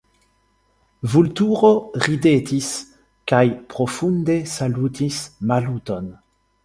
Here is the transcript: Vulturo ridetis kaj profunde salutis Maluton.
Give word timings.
Vulturo 1.15 1.69
ridetis 2.07 2.71
kaj 3.33 3.43
profunde 3.75 4.35
salutis 4.55 5.21
Maluton. 5.53 6.11